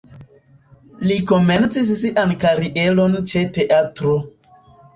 Li 1.09 1.17
komencis 1.31 1.93
sian 2.01 2.35
karieron 2.47 3.17
ĉe 3.35 3.47
teatro. 3.61 4.19